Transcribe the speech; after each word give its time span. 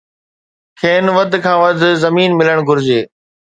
کين 0.79 1.05
وڌ 1.15 1.31
کان 1.43 1.57
وڌ 1.63 1.75
زمين 2.03 2.29
ملڻ 2.39 2.57
گهرجي 2.67 3.01